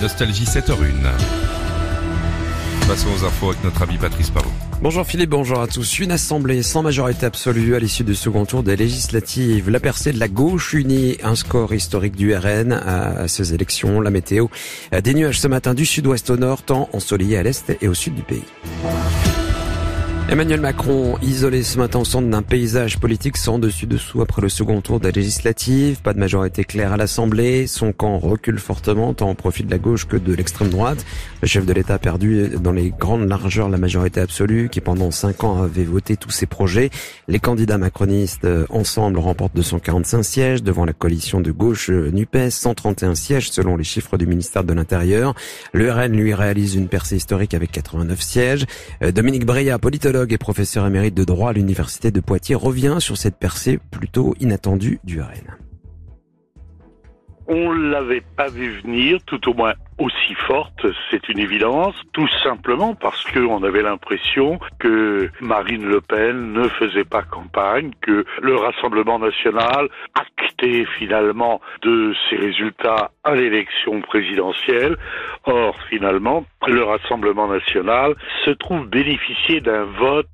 Nostalgie 0.00 0.44
7h01. 0.44 1.10
Passons 2.86 3.08
aux 3.08 3.24
infos 3.24 3.50
avec 3.50 3.64
notre 3.64 3.82
ami 3.82 3.98
Patrice 3.98 4.30
Parot. 4.30 4.50
Bonjour 4.80 5.04
Philippe, 5.04 5.30
bonjour 5.30 5.60
à 5.60 5.66
tous. 5.66 5.98
Une 5.98 6.12
assemblée 6.12 6.62
sans 6.62 6.82
majorité 6.82 7.26
absolue 7.26 7.74
à 7.74 7.80
l'issue 7.80 8.04
du 8.04 8.14
second 8.14 8.46
tour 8.46 8.62
des 8.62 8.76
législatives. 8.76 9.68
La 9.70 9.80
percée 9.80 10.12
de 10.12 10.20
la 10.20 10.28
gauche 10.28 10.72
unie, 10.72 11.16
un 11.24 11.34
score 11.34 11.74
historique 11.74 12.14
du 12.14 12.32
RN 12.32 12.72
à 12.72 13.26
ces 13.26 13.54
élections. 13.54 14.00
La 14.00 14.10
météo, 14.10 14.46
des 14.92 15.14
nuages 15.14 15.40
ce 15.40 15.48
matin 15.48 15.74
du 15.74 15.84
sud-ouest 15.84 16.30
au 16.30 16.36
nord, 16.36 16.62
tant 16.62 16.88
ensoleillé 16.92 17.36
à 17.36 17.42
l'est 17.42 17.76
et 17.80 17.88
au 17.88 17.94
sud 17.94 18.14
du 18.14 18.22
pays. 18.22 18.44
Emmanuel 20.30 20.60
Macron, 20.60 21.16
isolé 21.22 21.62
ce 21.62 21.78
matin 21.78 22.00
au 22.00 22.04
centre 22.04 22.28
d'un 22.28 22.42
paysage 22.42 22.98
politique 22.98 23.38
sans 23.38 23.58
dessus-dessous 23.58 24.20
après 24.20 24.42
le 24.42 24.50
second 24.50 24.82
tour 24.82 25.00
des 25.00 25.10
législatives. 25.10 26.02
Pas 26.02 26.12
de 26.12 26.18
majorité 26.18 26.64
claire 26.64 26.92
à 26.92 26.98
l'Assemblée. 26.98 27.66
Son 27.66 27.92
camp 27.92 28.18
recule 28.18 28.58
fortement, 28.58 29.14
tant 29.14 29.30
au 29.30 29.34
profit 29.34 29.64
de 29.64 29.70
la 29.70 29.78
gauche 29.78 30.06
que 30.06 30.18
de 30.18 30.34
l'extrême 30.34 30.68
droite. 30.68 31.06
Le 31.40 31.48
chef 31.48 31.64
de 31.64 31.72
l'État 31.72 31.94
a 31.94 31.98
perdu 31.98 32.50
dans 32.60 32.72
les 32.72 32.90
grandes 32.90 33.26
largeurs 33.26 33.70
la 33.70 33.78
majorité 33.78 34.20
absolue, 34.20 34.68
qui 34.68 34.82
pendant 34.82 35.10
cinq 35.10 35.44
ans 35.44 35.62
avait 35.62 35.84
voté 35.84 36.18
tous 36.18 36.30
ses 36.30 36.44
projets. 36.44 36.90
Les 37.26 37.38
candidats 37.38 37.78
macronistes, 37.78 38.44
euh, 38.44 38.66
ensemble, 38.68 39.18
remportent 39.20 39.56
245 39.56 40.22
sièges 40.22 40.62
devant 40.62 40.84
la 40.84 40.92
coalition 40.92 41.40
de 41.40 41.52
gauche 41.52 41.88
euh, 41.88 42.10
NUPES, 42.10 42.50
131 42.50 43.14
sièges 43.14 43.50
selon 43.50 43.78
les 43.78 43.84
chiffres 43.84 44.18
du 44.18 44.26
ministère 44.26 44.62
de 44.62 44.74
l'Intérieur. 44.74 45.34
Le 45.72 45.90
RN, 45.90 46.12
lui, 46.12 46.34
réalise 46.34 46.74
une 46.74 46.88
percée 46.88 47.16
historique 47.16 47.54
avec 47.54 47.72
89 47.72 48.20
sièges. 48.20 48.66
Euh, 49.02 49.10
Dominique 49.10 49.46
Breillat, 49.46 49.78
politologue, 49.78 50.17
et 50.30 50.38
professeur 50.38 50.86
émérite 50.86 51.14
de 51.14 51.24
droit 51.24 51.50
à 51.50 51.52
l'université 51.52 52.10
de 52.10 52.20
Poitiers, 52.20 52.54
revient 52.54 52.96
sur 52.98 53.16
cette 53.16 53.38
percée 53.38 53.78
plutôt 53.90 54.34
inattendue 54.40 54.98
du 55.04 55.20
RN. 55.20 55.56
On 57.46 57.72
l'avait 57.72 58.24
pas 58.36 58.48
vu 58.48 58.80
venir, 58.82 59.18
tout 59.24 59.48
au 59.48 59.54
moins 59.54 59.74
aussi 59.98 60.34
forte, 60.34 60.86
c'est 61.10 61.28
une 61.28 61.38
évidence, 61.38 61.94
tout 62.12 62.28
simplement 62.42 62.94
parce 62.94 63.22
qu'on 63.24 63.62
avait 63.62 63.82
l'impression 63.82 64.58
que 64.78 65.30
Marine 65.40 65.84
Le 65.84 66.00
Pen 66.00 66.52
ne 66.52 66.68
faisait 66.68 67.04
pas 67.04 67.22
campagne, 67.22 67.90
que 68.00 68.24
le 68.40 68.56
Rassemblement 68.56 69.18
national 69.18 69.88
actait 70.14 70.84
finalement 70.98 71.60
de 71.82 72.14
ses 72.28 72.36
résultats 72.36 73.10
à 73.24 73.34
l'élection 73.34 74.00
présidentielle. 74.00 74.96
Or, 75.44 75.76
finalement, 75.88 76.44
le 76.66 76.82
Rassemblement 76.82 77.48
national 77.48 78.14
se 78.44 78.50
trouve 78.50 78.86
bénéficier 78.88 79.60
d'un 79.60 79.84
vote 79.84 80.26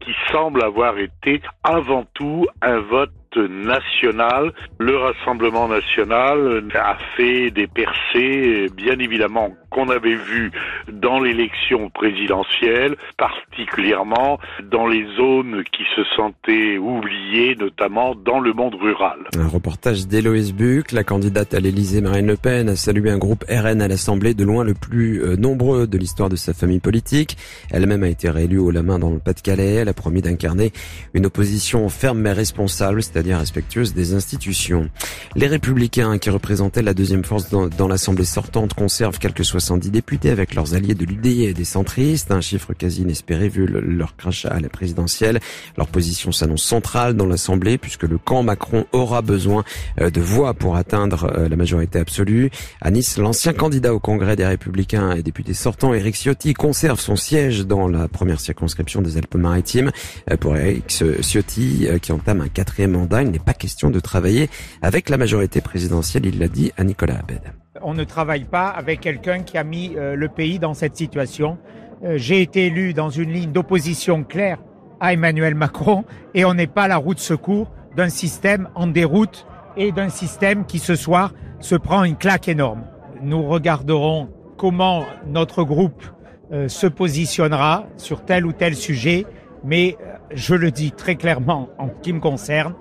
qui 0.00 0.14
semble 0.30 0.62
avoir 0.62 0.98
été 0.98 1.40
avant 1.62 2.04
tout 2.14 2.46
un 2.60 2.78
vote 2.80 3.12
national. 3.36 4.52
Le 4.78 4.96
Rassemblement 4.96 5.68
national 5.68 6.64
a 6.74 6.96
fait 7.16 7.50
des 7.50 7.66
percées 7.66 8.68
bien 8.76 8.98
évidemment 8.98 9.12
évidemment 9.12 9.54
qu'on 9.72 9.88
avait 9.88 10.14
vu 10.14 10.52
dans 10.92 11.18
l'élection 11.18 11.90
présidentielle, 11.90 12.96
particulièrement 13.16 14.38
dans 14.70 14.86
les 14.86 15.06
zones 15.16 15.64
qui 15.72 15.84
se 15.96 16.04
sentaient 16.16 16.78
oubliées, 16.78 17.56
notamment 17.58 18.14
dans 18.14 18.40
le 18.40 18.52
monde 18.52 18.74
rural. 18.74 19.18
Un 19.36 19.48
reportage 19.48 20.06
d'Héloïse 20.06 20.54
Buc, 20.54 20.92
la 20.92 21.04
candidate 21.04 21.54
à 21.54 21.60
l'Élysée 21.60 22.00
Marine 22.00 22.26
Le 22.26 22.36
Pen, 22.36 22.68
a 22.68 22.76
salué 22.76 23.10
un 23.10 23.18
groupe 23.18 23.44
RN 23.48 23.80
à 23.82 23.88
l'Assemblée 23.88 24.34
de 24.34 24.44
loin 24.44 24.64
le 24.64 24.74
plus 24.74 25.22
euh, 25.22 25.36
nombreux 25.36 25.86
de 25.86 25.98
l'histoire 25.98 26.28
de 26.28 26.36
sa 26.36 26.54
famille 26.54 26.80
politique. 26.80 27.36
Elle-même 27.70 28.02
a 28.02 28.08
été 28.08 28.28
réélue 28.30 28.58
haut 28.58 28.70
la 28.70 28.82
main 28.82 28.98
dans 28.98 29.10
le 29.10 29.18
Pas-de-Calais. 29.18 29.74
Elle 29.74 29.88
a 29.88 29.94
promis 29.94 30.22
d'incarner 30.22 30.72
une 31.14 31.26
opposition 31.26 31.88
ferme 31.88 32.20
mais 32.20 32.32
responsable, 32.32 33.02
c'est-à-dire 33.02 33.38
respectueuse 33.38 33.94
des 33.94 34.14
institutions. 34.14 34.90
Les 35.34 35.46
Républicains, 35.46 36.18
qui 36.18 36.30
représentaient 36.30 36.82
la 36.82 36.94
deuxième 36.94 37.24
force 37.24 37.50
dans, 37.50 37.88
l'Assemblée 37.88 38.24
sortante, 38.24 38.74
conservent 38.74 39.18
quelques 39.18 39.44
70 39.62 39.90
députés 39.90 40.30
avec 40.30 40.54
leurs 40.56 40.74
alliés 40.74 40.94
de 40.94 41.04
l'UDI 41.04 41.44
et 41.44 41.54
des 41.54 41.64
centristes, 41.64 42.32
un 42.32 42.40
chiffre 42.40 42.72
quasi 42.72 43.02
inespéré 43.02 43.48
vu 43.48 43.66
leur 43.66 44.16
crachat 44.16 44.48
à 44.48 44.58
la 44.58 44.68
présidentielle. 44.68 45.38
Leur 45.76 45.86
position 45.86 46.32
s'annonce 46.32 46.64
centrale 46.64 47.14
dans 47.14 47.26
l'Assemblée 47.26 47.78
puisque 47.78 48.02
le 48.02 48.18
camp 48.18 48.42
Macron 48.42 48.86
aura 48.92 49.22
besoin 49.22 49.62
euh, 50.00 50.10
de 50.10 50.20
voix 50.20 50.54
pour 50.54 50.74
atteindre 50.74 51.32
euh, 51.38 51.48
la 51.48 51.54
majorité 51.54 52.00
absolue. 52.00 52.50
À 52.80 52.90
Nice, 52.90 53.18
l'ancien 53.18 53.52
candidat 53.52 53.94
au 53.94 54.00
Congrès 54.00 54.34
des 54.34 54.46
Républicains 54.46 55.12
et 55.12 55.22
député 55.22 55.54
sortant, 55.54 55.94
Éric 55.94 56.16
Ciotti, 56.16 56.54
conserve 56.54 56.98
son 56.98 57.14
siège 57.14 57.64
dans 57.64 57.86
la 57.86 58.08
première 58.08 58.40
circonscription 58.40 59.00
des 59.00 59.16
Alpes-Maritimes. 59.16 59.92
Euh, 60.30 60.36
pour 60.36 60.56
Éric 60.56 61.04
Ciotti, 61.20 61.86
qui 62.02 62.10
entame 62.10 62.40
un 62.40 62.48
quatrième 62.48 62.92
mandat, 62.92 63.22
il 63.22 63.30
n'est 63.30 63.38
pas 63.38 63.54
question 63.54 63.90
de 63.90 64.00
travailler 64.00 64.50
avec 64.82 65.08
la 65.08 65.18
majorité 65.18 65.60
présidentielle, 65.60 66.26
il 66.26 66.40
l'a 66.40 66.48
dit 66.48 66.72
à 66.76 66.82
Nicolas 66.82 67.20
Abed 67.20 67.61
on 67.82 67.94
ne 67.94 68.04
travaille 68.04 68.44
pas 68.44 68.68
avec 68.68 69.00
quelqu'un 69.00 69.40
qui 69.40 69.58
a 69.58 69.64
mis 69.64 69.94
euh, 69.96 70.14
le 70.14 70.28
pays 70.28 70.58
dans 70.58 70.74
cette 70.74 70.96
situation. 70.96 71.58
Euh, 72.04 72.14
j'ai 72.16 72.42
été 72.42 72.66
élu 72.66 72.94
dans 72.94 73.10
une 73.10 73.32
ligne 73.32 73.52
d'opposition 73.52 74.24
claire 74.24 74.58
à 75.00 75.12
Emmanuel 75.12 75.54
Macron 75.54 76.04
et 76.34 76.44
on 76.44 76.54
n'est 76.54 76.66
pas 76.66 76.88
la 76.88 76.96
route 76.96 77.18
secours 77.18 77.70
d'un 77.96 78.08
système 78.08 78.68
en 78.74 78.86
déroute 78.86 79.46
et 79.76 79.92
d'un 79.92 80.08
système 80.08 80.64
qui 80.64 80.78
ce 80.78 80.94
soir 80.94 81.32
se 81.60 81.74
prend 81.74 82.04
une 82.04 82.16
claque 82.16 82.48
énorme. 82.48 82.84
Nous 83.20 83.42
regarderons 83.42 84.28
comment 84.56 85.04
notre 85.26 85.64
groupe 85.64 86.04
euh, 86.52 86.68
se 86.68 86.86
positionnera 86.86 87.86
sur 87.96 88.24
tel 88.24 88.46
ou 88.46 88.52
tel 88.52 88.74
sujet, 88.74 89.26
mais 89.64 89.96
je 90.32 90.54
le 90.54 90.70
dis 90.70 90.92
très 90.92 91.16
clairement 91.16 91.68
en 91.78 91.88
ce 91.88 92.02
qui 92.02 92.12
me 92.12 92.20
concerne, 92.20 92.74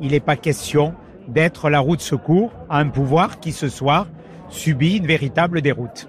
il 0.00 0.12
n'est 0.12 0.20
pas 0.20 0.36
question 0.36 0.94
d'être 1.28 1.70
la 1.70 1.80
route 1.80 2.00
secours 2.00 2.50
à 2.68 2.78
un 2.78 2.88
pouvoir 2.88 3.40
qui 3.40 3.52
ce 3.52 3.68
soir 3.68 4.06
subit 4.48 4.96
une 4.96 5.06
véritable 5.06 5.62
déroute. 5.62 6.08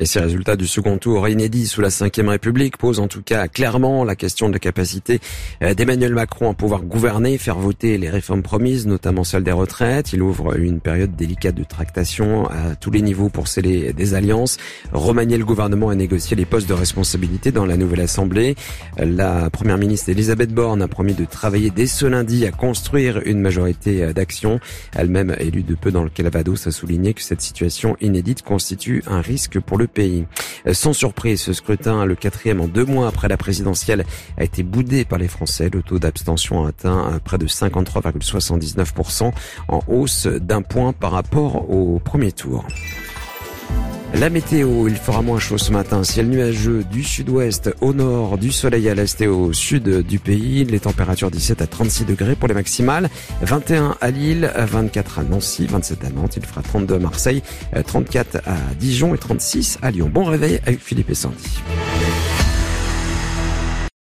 Et 0.00 0.06
ces 0.06 0.20
résultats 0.20 0.54
du 0.54 0.68
second 0.68 0.96
tour 0.96 1.28
inédits 1.28 1.66
sous 1.66 1.80
la 1.80 1.88
Ve 1.88 2.28
République 2.28 2.76
posent 2.76 3.00
en 3.00 3.08
tout 3.08 3.20
cas 3.20 3.48
clairement 3.48 4.04
la 4.04 4.14
question 4.14 4.46
de 4.46 4.52
la 4.52 4.60
capacité 4.60 5.18
euh, 5.60 5.74
d'Emmanuel 5.74 6.14
Macron 6.14 6.52
à 6.52 6.54
pouvoir 6.54 6.82
gouverner, 6.82 7.36
faire 7.36 7.58
voter 7.58 7.98
les 7.98 8.08
réformes 8.08 8.44
promises, 8.44 8.86
notamment 8.86 9.24
celle 9.24 9.42
des 9.42 9.50
retraites. 9.50 10.12
Il 10.12 10.22
ouvre 10.22 10.56
une 10.56 10.78
période 10.78 11.16
délicate 11.16 11.56
de 11.56 11.64
tractation 11.64 12.48
à 12.48 12.76
tous 12.76 12.92
les 12.92 13.02
niveaux 13.02 13.28
pour 13.28 13.48
sceller 13.48 13.92
des 13.92 14.14
alliances, 14.14 14.58
remanier 14.92 15.36
le 15.36 15.44
gouvernement 15.44 15.90
et 15.90 15.96
négocier 15.96 16.36
les 16.36 16.46
postes 16.46 16.68
de 16.68 16.74
responsabilité 16.74 17.50
dans 17.50 17.66
la 17.66 17.76
nouvelle 17.76 18.02
Assemblée. 18.02 18.54
La 18.98 19.50
première 19.50 19.78
ministre 19.78 20.10
Elisabeth 20.10 20.54
Borne 20.54 20.80
a 20.80 20.86
promis 20.86 21.14
de 21.14 21.24
travailler 21.24 21.70
dès 21.70 21.88
ce 21.88 22.06
lundi 22.06 22.46
à 22.46 22.52
construire 22.52 23.20
une 23.26 23.40
majorité 23.40 24.12
d'action. 24.12 24.60
Elle-même 24.94 25.34
élue 25.40 25.64
de 25.64 25.74
peu 25.74 25.90
dans 25.90 26.04
le 26.04 26.10
Calvados 26.10 26.68
a 26.68 26.70
souligné 26.70 27.14
que 27.14 27.22
cette 27.22 27.40
situation 27.40 27.96
inédite 28.00 28.42
constitue 28.42 29.02
un 29.08 29.22
risque 29.22 29.58
pour 29.58 29.76
le 29.76 29.87
pays. 29.88 30.26
Sans 30.72 30.92
surprise, 30.92 31.40
ce 31.40 31.52
scrutin, 31.52 32.04
le 32.04 32.14
quatrième 32.14 32.60
en 32.60 32.68
deux 32.68 32.84
mois 32.84 33.08
après 33.08 33.28
la 33.28 33.36
présidentielle, 33.36 34.04
a 34.36 34.44
été 34.44 34.62
boudé 34.62 35.04
par 35.04 35.18
les 35.18 35.28
Français. 35.28 35.70
Le 35.72 35.82
taux 35.82 35.98
d'abstention 35.98 36.64
a 36.64 36.68
atteint 36.68 37.20
près 37.24 37.38
de 37.38 37.46
53,79% 37.46 39.32
en 39.68 39.80
hausse 39.88 40.26
d'un 40.26 40.62
point 40.62 40.92
par 40.92 41.12
rapport 41.12 41.70
au 41.70 41.98
premier 41.98 42.32
tour. 42.32 42.64
La 44.14 44.30
météo, 44.30 44.88
il 44.88 44.96
fera 44.96 45.22
moins 45.22 45.38
chaud 45.38 45.58
ce 45.58 45.70
matin. 45.70 46.02
Ciel 46.02 46.28
nuageux 46.28 46.82
du 46.82 47.04
sud-ouest 47.04 47.70
au 47.80 47.92
nord, 47.92 48.38
du 48.38 48.50
soleil 48.50 48.88
à 48.88 48.94
l'est 48.94 49.20
et 49.20 49.28
au 49.28 49.52
sud 49.52 50.02
du 50.06 50.18
pays. 50.18 50.64
Les 50.64 50.80
températures 50.80 51.30
17 51.30 51.62
à 51.62 51.66
36 51.66 52.06
degrés 52.06 52.34
pour 52.34 52.48
les 52.48 52.54
maximales. 52.54 53.10
21 53.42 53.96
à 54.00 54.10
Lille, 54.10 54.50
24 54.56 55.20
à 55.20 55.22
Nancy, 55.24 55.66
27 55.66 56.04
à 56.04 56.10
Nantes. 56.10 56.36
Il 56.36 56.44
fera 56.44 56.62
32 56.62 56.94
à 56.94 56.98
Marseille, 56.98 57.42
34 57.86 58.38
à 58.46 58.56
Dijon 58.78 59.14
et 59.14 59.18
36 59.18 59.78
à 59.82 59.90
Lyon. 59.90 60.10
Bon 60.12 60.24
réveil 60.24 60.58
avec 60.66 60.80
Philippe 60.80 61.10
et 61.10 61.14
Sandy. 61.14 61.60